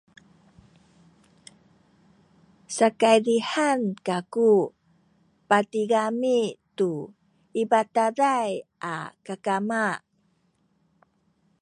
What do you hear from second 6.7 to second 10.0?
tu i bataday a kakama